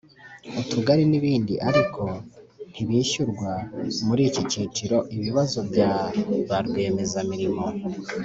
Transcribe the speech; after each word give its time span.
utugari 0.59 1.03
n 1.07 1.13
ibindi 1.19 1.53
ariko 1.69 2.03
ntibishyurwa 2.71 3.51
Muri 4.07 4.21
iki 4.29 4.41
cyiciro 4.51 4.97
ibibazo 5.15 5.57
bya 5.69 5.91
ba 6.49 6.57
rwiyemezamirimo 6.65 7.65